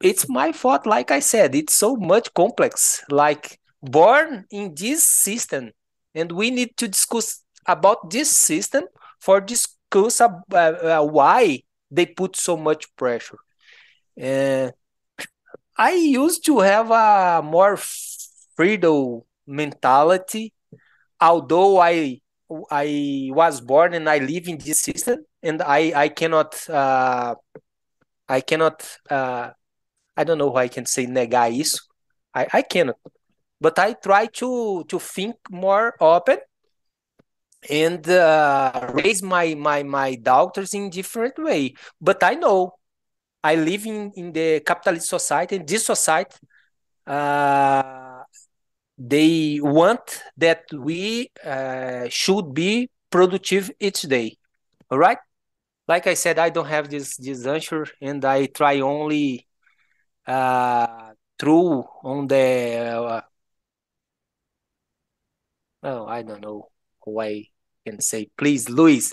[0.03, 3.05] It's my fault like i said it's so much complex.
[3.09, 5.71] Like born in this system
[6.15, 8.85] and we need to discuss about this system
[9.21, 13.39] for discuss uh, uh, why they put so much pressure
[14.21, 14.71] uh,
[15.77, 17.77] i used to have a more
[18.57, 20.53] freedom mentality
[21.21, 22.19] although i
[22.71, 27.35] I was born and I live in this system, and I I cannot uh,
[28.29, 29.51] I cannot uh,
[30.17, 31.81] I don't know how I can say negar isso.
[32.35, 32.97] I I cannot,
[33.63, 36.39] but I try to to think more open
[37.71, 41.75] and uh, raise my my my daughters in different way.
[42.01, 42.75] But I know
[43.45, 46.37] I live in in the capitalist society, and this society.
[47.07, 48.23] Uh,
[48.99, 54.37] they want that we uh, should be productive each day
[54.91, 55.19] all right
[55.89, 59.47] like i said i don't have this this answer and i try only
[60.27, 63.21] uh through on the uh,
[65.83, 66.69] oh i don't know
[67.05, 67.45] how i
[67.85, 68.31] can say.
[68.39, 69.13] Please luis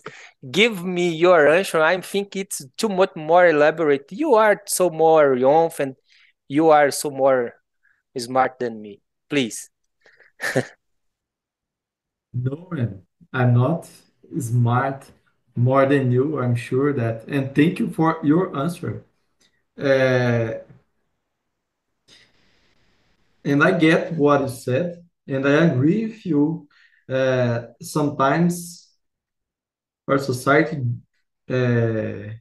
[0.51, 1.81] give me your answer.
[1.81, 4.05] I think it's too much more elaborate.
[4.11, 5.95] You are so more young and
[6.47, 7.53] you are so more
[8.17, 9.01] smart than me.
[9.29, 9.69] Please.
[12.33, 13.01] No, man,
[13.33, 13.89] I'm not
[14.39, 15.11] smart
[15.55, 17.27] more than you, I'm sure that.
[17.27, 19.03] And thank you for your answer.
[19.77, 20.53] Uh,
[23.43, 26.67] and I get what you said, and I agree with you.
[27.07, 28.89] Uh, sometimes
[30.07, 30.77] our society
[31.49, 32.33] uh,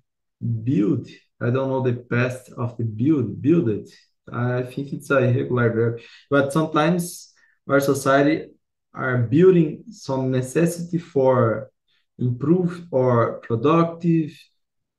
[0.64, 1.08] build,
[1.40, 3.90] I don't know the past of the build, build it.
[4.32, 7.32] I think it's a irregular verb, but sometimes
[7.68, 8.50] our society
[8.92, 11.70] are building some necessity for
[12.18, 14.36] improve or productive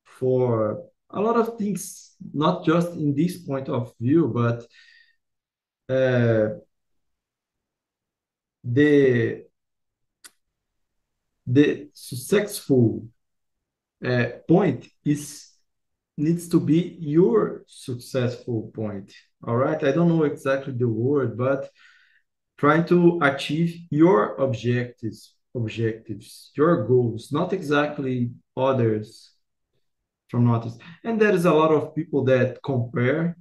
[0.04, 4.66] for a lot of things, not just in this point of view, but
[5.94, 6.60] uh,
[8.64, 9.44] the
[11.48, 13.08] the successful
[14.06, 15.50] uh, point is
[16.18, 19.14] needs to be your successful point.
[19.48, 21.70] All right, I don't know exactly the word, but
[22.58, 29.32] trying to achieve your objectives, objectives, your goals, not exactly others
[30.28, 30.78] from others.
[31.04, 33.38] And there is a lot of people that compare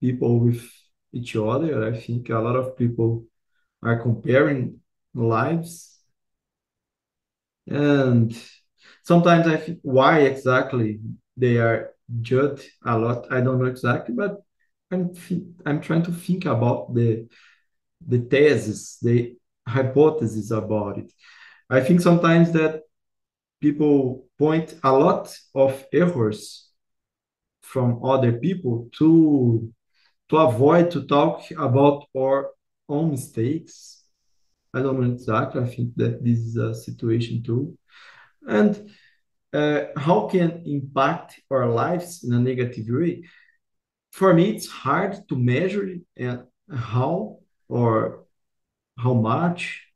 [0.00, 0.70] people with
[1.12, 1.88] each other.
[1.88, 3.24] I think a lot of people
[3.84, 4.80] are comparing
[5.14, 5.98] lives.
[7.66, 8.36] And
[9.02, 11.00] sometimes I think why exactly
[11.36, 13.30] they are judged a lot.
[13.32, 14.42] I don't know exactly, but
[14.90, 15.14] I'm
[15.66, 17.26] I'm trying to think about the
[18.06, 21.10] the thesis, the hypothesis about it.
[21.70, 22.82] I think sometimes that
[23.60, 26.70] people point a lot of errors
[27.62, 29.72] from other people to
[30.30, 32.50] to avoid to talk about our
[32.88, 34.04] own mistakes.
[34.72, 35.62] I don't know exactly.
[35.62, 37.78] I think that this is a situation too.
[38.46, 38.90] And
[39.52, 43.24] uh, how can impact our lives in a negative way?
[44.10, 48.24] For me, it's hard to measure and how or
[48.98, 49.86] how much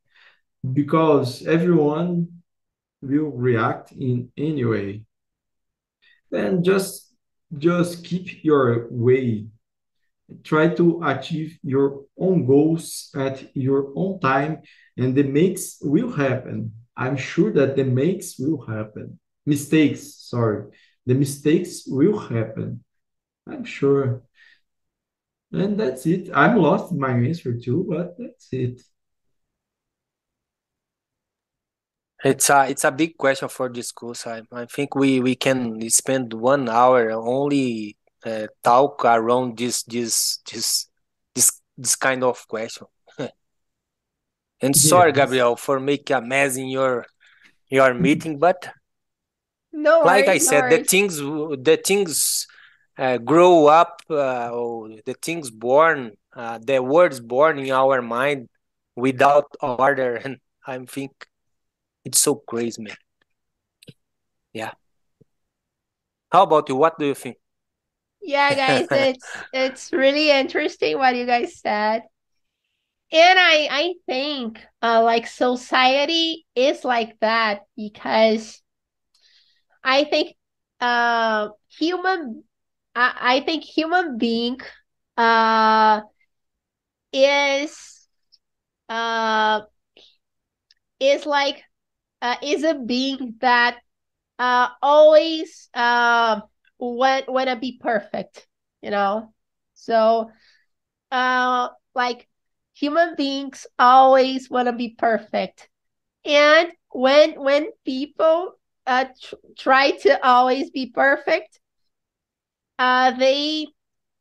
[0.73, 2.29] because everyone
[3.03, 5.03] will react in any way.
[6.31, 7.15] Then just
[7.57, 9.47] just keep your way
[10.45, 14.63] try to achieve your own goals at your own time
[14.97, 16.73] and the makes will happen.
[16.97, 19.19] I'm sure that the makes will happen.
[19.47, 20.67] Mistakes sorry.
[21.07, 22.85] The mistakes will happen.
[23.47, 24.23] I'm sure.
[25.53, 26.29] And that's it.
[26.35, 28.83] I'm lost in my answer too but that's it.
[32.25, 35.89] It's a it's a big question for this course i, I think we we can
[35.89, 40.87] spend one hour only uh, talk around this this this
[41.35, 42.87] this this kind of question.
[44.61, 47.07] and sorry, Gabriel, for making a mess in your
[47.69, 48.69] your meeting, but
[49.73, 52.47] no like worries, I said, no the things the things
[52.97, 58.49] uh, grow up, uh, or the things born, uh, the words born in our mind
[58.97, 61.13] without order, and I think
[62.05, 62.97] it's so crazy, man.
[64.53, 64.73] Yeah.
[66.31, 66.77] How about you?
[66.77, 67.37] What do you think?
[68.23, 72.03] Yeah, guys, it's it's really interesting what you guys said.
[73.11, 78.63] And I I think uh like society is like that because
[79.83, 80.37] I think
[80.81, 82.45] uh human
[82.95, 84.61] I, I think human being
[85.17, 86.03] uh
[87.13, 88.09] is
[88.89, 89.63] uh
[91.01, 91.63] is like
[92.23, 93.79] uh is a being that
[94.39, 96.41] uh always uh
[96.79, 98.47] want wanna be perfect,
[98.83, 99.33] you know?
[99.75, 100.31] So
[101.13, 102.29] uh like
[102.75, 105.69] human beings always wanna be perfect.
[106.25, 108.55] And when when people
[108.87, 111.61] uh tr- try to always be perfect,
[112.79, 113.67] uh they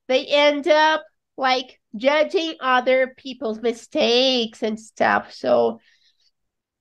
[0.07, 1.05] they end up
[1.37, 5.33] like judging other people's mistakes and stuff.
[5.33, 5.79] So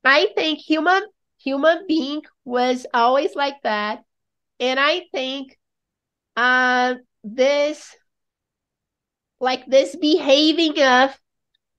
[0.05, 1.03] I think human
[1.39, 4.05] human being was always like that.
[4.61, 5.59] And I think
[6.37, 7.97] uh this
[9.41, 11.18] like this behaving of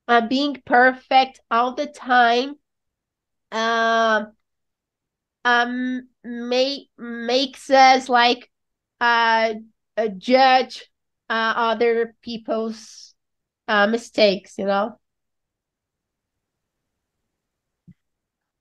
[0.08, 2.56] uh, being perfect all the time
[3.52, 4.34] um
[5.46, 8.50] um make makes us like
[9.02, 9.54] uh,
[9.98, 10.86] uh judge
[11.30, 13.14] uh, other people's
[13.68, 14.98] uh, mistakes you know?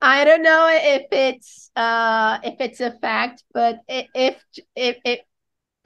[0.00, 4.42] I don't know if it's uh if it's a fact but if
[4.74, 5.20] if if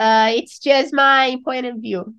[0.01, 2.15] uh it's just my point of view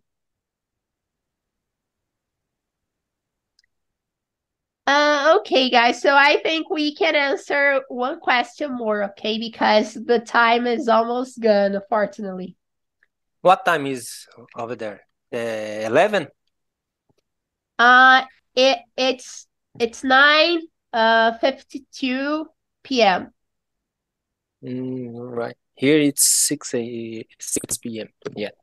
[4.88, 6.02] Uh, okay, guys.
[6.02, 9.38] So I think we can answer one question more, okay?
[9.38, 12.58] Because the time is almost gone, unfortunately.
[13.42, 15.02] What time is over there?
[15.32, 16.28] Uh, 11?
[17.80, 18.26] Uh,
[18.56, 19.48] it it's
[19.80, 20.60] it's nine
[20.92, 22.48] uh fifty two
[22.84, 23.34] p.m.
[24.64, 25.56] Mm, right.
[25.82, 28.10] Here it's 6 a 6 p.m.
[28.36, 28.54] Yeah.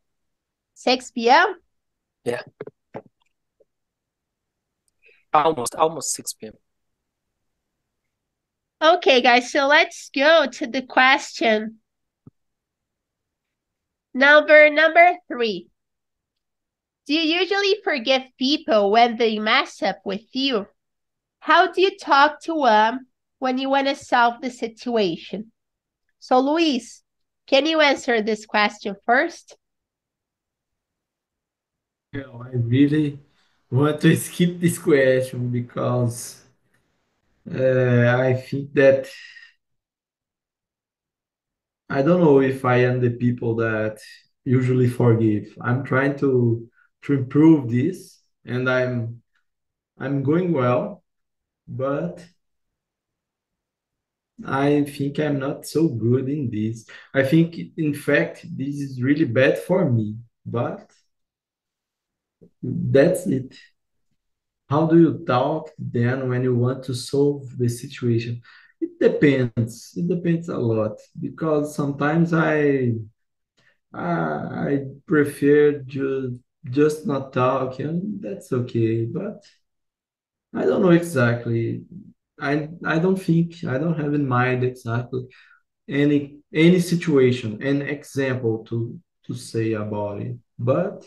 [0.74, 1.56] Six p.m.
[2.22, 2.42] Yeah.
[5.34, 6.52] Almost almost 6 p.m.
[8.80, 9.50] Okay, guys.
[9.50, 11.78] So let's go to the question
[14.14, 15.66] number number three.
[17.08, 20.68] Do you usually forgive people when they mess up with you?
[21.40, 23.08] how do you talk to them
[23.40, 25.50] when you want to solve the situation?
[26.20, 27.02] So, Luis,
[27.48, 29.56] can you answer this question first?
[32.12, 33.18] Well, I really
[33.70, 36.42] want to skip this question because
[37.50, 39.08] uh, I think that
[41.88, 43.98] I don't know if I am the people that
[44.44, 45.56] usually forgive.
[45.60, 46.68] I'm trying to
[47.02, 49.22] to improve this, and I'm
[49.98, 51.04] I'm going well,
[51.68, 52.24] but
[54.46, 56.86] I think I'm not so good in this.
[57.14, 60.16] I think, in fact, this is really bad for me,
[60.46, 60.90] but
[62.62, 63.54] that's it.
[64.68, 68.42] How do you talk then when you want to solve the situation?
[68.80, 69.94] It depends.
[69.96, 72.94] It depends a lot because sometimes I
[73.92, 79.04] I, prefer just just not talk, and that's okay.
[79.06, 79.42] But
[80.54, 81.84] I don't know exactly.
[82.40, 85.26] I I don't think I don't have in mind exactly
[85.88, 90.36] any any situation, an example to to say about it.
[90.58, 91.06] But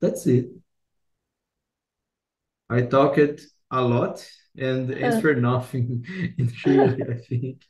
[0.00, 0.50] that's it.
[2.68, 4.26] I talk it a lot
[4.56, 6.04] and answer nothing
[6.38, 7.62] in Chile, I think.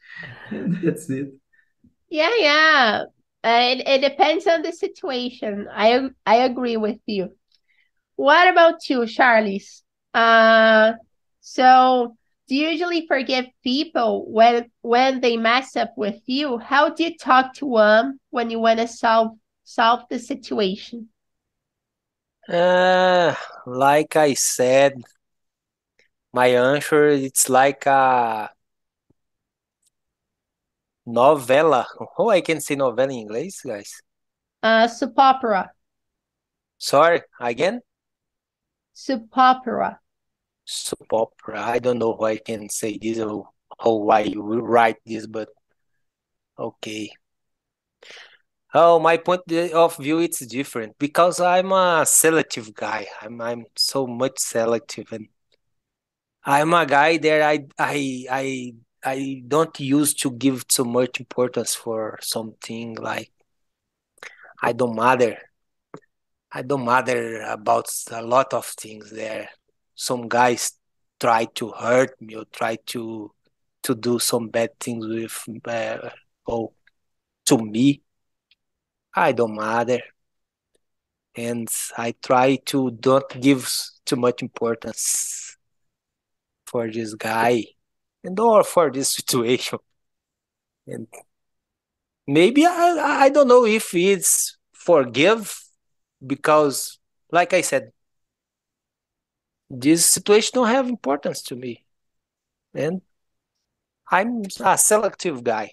[0.50, 1.32] And that's it.
[2.08, 3.04] Yeah, yeah.
[3.44, 5.68] Uh, it, it depends on the situation.
[5.72, 7.36] I I agree with you.
[8.16, 9.82] What about you, Charles?
[10.14, 10.94] Uh,
[11.42, 12.16] so
[12.48, 16.58] do you usually forgive people when when they mess up with you?
[16.58, 21.08] How do you talk to them when you want to solve solve the situation?
[22.48, 23.34] Uh,
[23.66, 24.94] like I said,
[26.32, 28.50] my answer it's like a
[31.06, 31.86] novela.
[32.18, 34.00] Oh, I can say novela in English, guys.
[34.62, 35.72] Uh, soap opera.
[36.78, 37.80] Sorry, again?
[38.92, 40.01] Soap opera.
[40.64, 41.60] Soap opera.
[41.60, 43.48] I don't know how I can say this or
[43.78, 45.48] how I will write this, but
[46.58, 47.12] okay.
[48.74, 53.06] Oh, my point of view it's different because I'm a selective guy.
[53.20, 55.28] I'm I'm so much selective and
[56.44, 61.74] I'm a guy that I I I I don't use to give so much importance
[61.74, 63.30] for something like
[64.62, 65.38] I don't matter.
[66.52, 69.50] I don't matter about a lot of things there.
[69.94, 70.72] Some guys
[71.20, 73.32] try to hurt me or try to
[73.82, 76.10] to do some bad things with uh,
[76.46, 76.72] oh
[77.46, 78.02] to me.
[79.14, 80.00] I don't matter.
[81.34, 83.70] And I try to don't give
[84.04, 85.56] too much importance
[86.66, 87.64] for this guy
[88.24, 89.78] and or for this situation.
[90.86, 91.06] And
[92.26, 95.62] maybe I I don't know if it's forgive
[96.24, 96.98] because
[97.30, 97.92] like I said,
[99.72, 101.84] this situation don't have importance to me.
[102.74, 103.00] And
[104.10, 105.72] I'm a selective guy.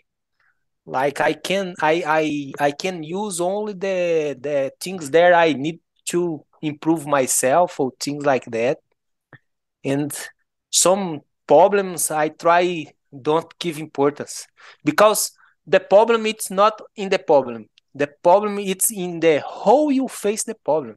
[0.86, 5.82] Like I can I I I can use only the the things that I need
[6.06, 8.80] to improve myself or things like that.
[9.84, 10.12] And
[10.72, 12.86] some problems I try
[13.22, 14.48] don't give importance
[14.84, 15.32] because
[15.68, 17.70] the problem it's not in the problem.
[17.94, 20.96] The problem it's in the how you face the problem.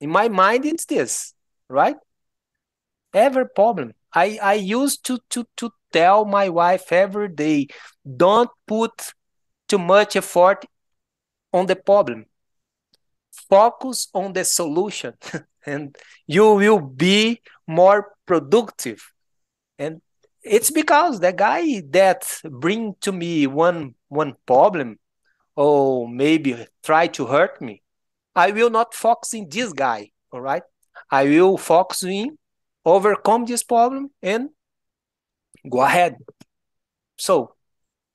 [0.00, 1.34] In my mind, it's this,
[1.68, 1.96] right?
[3.14, 3.94] Every problem.
[4.14, 7.68] I I used to to to tell my wife every day,
[8.04, 9.12] don't put
[9.68, 10.64] too much effort
[11.52, 12.26] on the problem.
[13.48, 15.14] Focus on the solution,
[15.66, 15.96] and
[16.26, 19.12] you will be more productive.
[19.78, 20.00] And
[20.42, 24.98] it's because the guy that bring to me one one problem
[25.56, 27.82] or maybe try to hurt me
[28.34, 30.62] i will not focus in this guy all right
[31.10, 32.36] i will focus in
[32.94, 34.50] overcome this problem and
[35.68, 36.16] go ahead.
[37.16, 37.54] So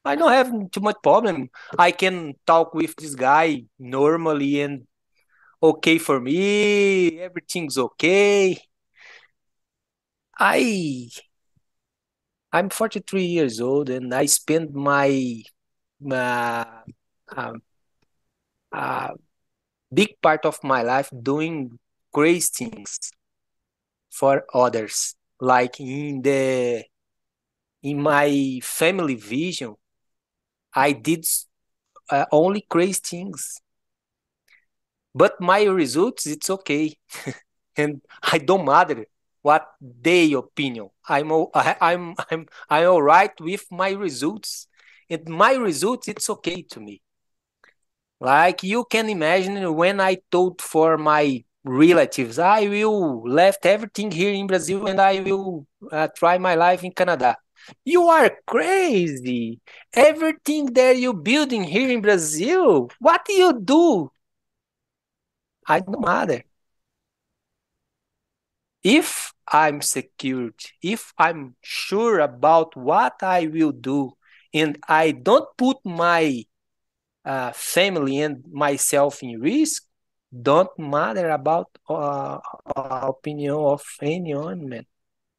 [0.06, 1.50] i don't have too much problem.
[1.78, 4.88] I can talk with this guy normally and
[5.62, 7.20] okay for me.
[7.20, 8.58] Everything's okay.
[10.38, 11.10] I
[12.54, 15.42] i'm 43 years old and i spend my
[16.12, 16.66] uh,
[17.36, 17.54] uh,
[18.72, 19.10] uh,
[19.94, 21.80] big part of my life doing
[22.12, 23.12] great things
[24.14, 25.16] for others.
[25.40, 26.86] Like in the
[27.82, 29.76] in my family vision
[30.74, 31.26] i did
[32.10, 33.60] uh, only crazy things.
[35.14, 36.96] But my results it's okay.
[37.76, 39.06] And i don't matter
[39.42, 40.90] what their opinion.
[41.10, 44.68] I'm I, i'm i'm i'm all right with my results.
[45.10, 47.02] And my results it's okay to me.
[48.20, 52.40] Like you can imagine when I told for my relatives.
[52.40, 56.92] I will left everything here in Brazil and I will uh, try my life in
[56.92, 57.38] Canada.
[57.86, 59.62] You are crazy.
[59.94, 64.12] Everything that you building here in Brazil, what do you do?
[65.66, 66.44] I don't matter.
[68.84, 74.14] If I'm secured, if I'm sure about what I will do,
[74.54, 76.44] and I don't put my
[77.26, 79.86] uh, family and myself in risk,
[80.42, 82.40] don't matter about uh,
[82.76, 84.86] opinion of anyone, man.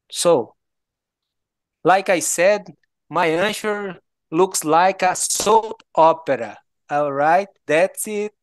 [0.09, 0.55] So,
[1.83, 2.73] like I said,
[3.09, 3.99] my answer
[4.31, 6.57] looks like a soap opera.
[6.89, 8.33] All right, that's it.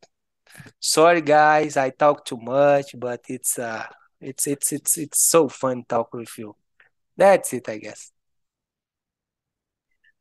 [0.79, 3.85] Sorry, guys, I talk too much, but it's uh,
[4.21, 6.55] it's it's it's it's so fun talk with you.
[7.17, 8.11] That's it, I guess.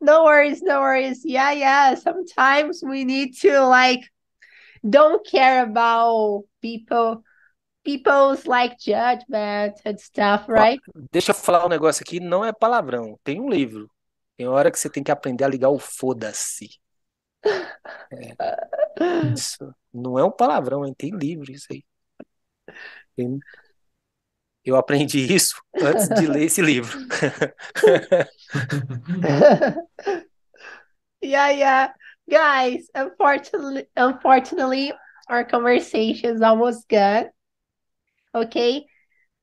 [0.01, 1.23] No worries, no worries.
[1.25, 1.95] Yeah, yeah.
[1.95, 4.01] Sometimes we need to like
[4.83, 7.23] don't care about people
[7.85, 10.81] people's like judgment and stuff, right?
[11.11, 13.19] Deixa eu falar um negócio aqui, não é palavrão.
[13.25, 13.91] Tem um livro.
[14.37, 16.69] Tem hora que você tem que aprender a ligar o foda-se.
[18.13, 18.37] É.
[19.35, 20.95] Isso não é um palavrão, hein?
[20.97, 21.83] tem livro isso aí.
[23.17, 23.39] Tem...
[24.63, 26.99] Eu aprendi isso antes de ler esse livro.
[31.25, 31.95] yeah, yeah.
[32.33, 34.91] Guys, unfortunately, unfortunately,
[35.29, 37.29] our conversation is almost good.
[38.35, 38.87] Okay.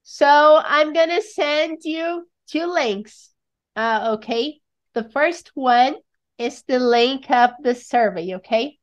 [0.01, 3.29] So I'm to send you two links.
[3.75, 4.59] Uh, okay.
[4.95, 5.97] The first one
[6.39, 8.33] is the link of the survey.
[8.37, 8.79] Okay.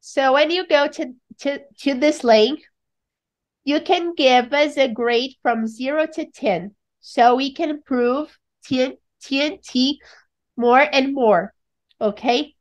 [0.00, 2.62] So when you go to, to, to this link,
[3.62, 6.74] you can give us a grade from zero to 10.
[6.98, 8.36] So we can improve
[8.68, 9.98] TNT
[10.56, 11.54] more and more.
[12.00, 12.56] Okay.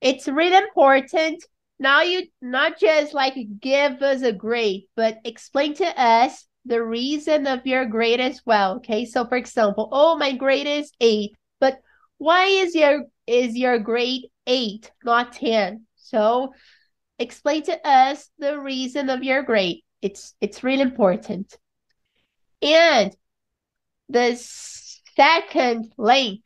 [0.00, 1.44] It's really important.
[1.78, 7.46] Now you not just like give us a grade, but explain to us the reason
[7.46, 8.76] of your grade as well.
[8.76, 9.04] Okay.
[9.04, 11.80] So for example, oh, my grade is eight, but
[12.18, 15.86] why is your is your grade eight, not 10?
[15.96, 16.52] So
[17.18, 19.82] explain to us the reason of your grade.
[20.02, 21.56] It's it's really important.
[22.62, 23.14] And
[24.08, 26.42] the second link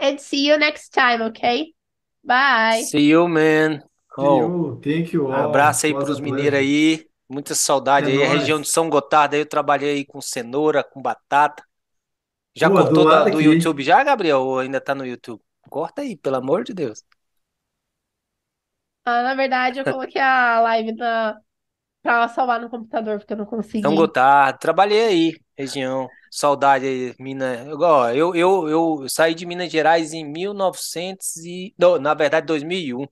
[0.00, 1.72] And see you next time, okay?
[2.24, 2.82] Bye.
[2.86, 3.82] See you, man.
[4.16, 4.80] Oh, you.
[4.82, 5.48] Thank you all.
[5.48, 7.06] Abraço aí para os mineiros aí.
[7.28, 8.18] Muita saudade é aí.
[8.18, 8.30] Nóis.
[8.30, 11.64] A região de São Gotardo aí eu trabalhei aí com cenoura, com batata.
[12.54, 14.40] Já Pô, cortou do, do YouTube já, Gabriel?
[14.40, 15.42] Ou ainda tá no YouTube?
[15.68, 17.02] Corta aí, pelo amor de Deus.
[19.04, 21.38] Ah, na verdade, eu coloquei a live na...
[22.04, 23.82] pra salvar no computador, porque eu não consegui.
[23.82, 26.08] São Gotardo, trabalhei aí, região.
[26.30, 27.66] Saudade aí, Minas.
[28.14, 31.74] Eu, eu, eu saí de Minas Gerais em 1900 e...
[31.78, 33.06] Não, na verdade, 2001.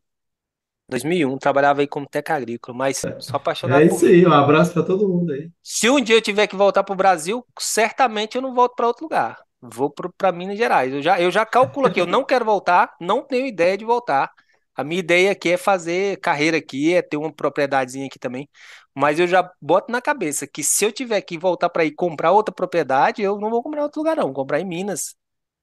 [0.88, 4.74] 2001, trabalhava aí como técnico agrícola, mas sou apaixonado É por isso aí, um abraço
[4.74, 5.51] para todo mundo aí.
[5.62, 8.86] Se um dia eu tiver que voltar para o Brasil, certamente eu não volto para
[8.88, 9.38] outro lugar.
[9.61, 10.93] Vou para Minas Gerais.
[10.93, 14.30] Eu já, eu já calculo aqui, eu não quero voltar, não tenho ideia de voltar.
[14.75, 18.49] A minha ideia aqui é fazer carreira aqui, é ter uma propriedadezinha aqui também.
[18.95, 22.33] Mas eu já boto na cabeça que se eu tiver que voltar para ir comprar
[22.33, 24.25] outra propriedade, eu não vou comprar em outro lugar, não.
[24.25, 25.14] Vou comprar em Minas.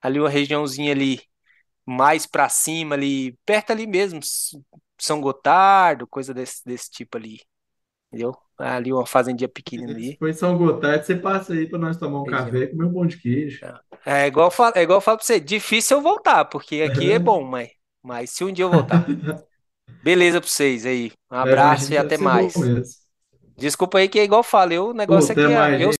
[0.01, 1.22] Ali uma regiãozinha ali
[1.86, 4.20] mais para cima, ali, perto ali mesmo,
[4.99, 7.41] São Gotardo, coisa desse, desse tipo ali.
[8.07, 8.38] Entendeu?
[8.57, 10.18] Ali uma fazendinha pequena ali.
[10.18, 12.45] Foi São Gotardo, você passa aí para nós tomar um Região.
[12.45, 13.60] café e comer um pão de queijo.
[14.05, 17.12] É igual, eu falo, é igual eu falo para você, difícil eu voltar, porque aqui
[17.12, 17.70] é, é bom, mas,
[18.04, 19.06] mas se um dia eu voltar.
[20.04, 21.12] Beleza para vocês aí.
[21.32, 22.54] Um é, abraço é, e até mais.
[23.58, 25.89] Desculpa aí que é igual eu falei, o negócio Pô, é que eu